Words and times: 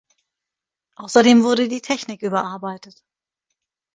Außerdem 0.95 1.43
wurde 1.43 1.67
die 1.67 1.79
Technik 1.83 2.23
überarbeitet. 2.23 3.03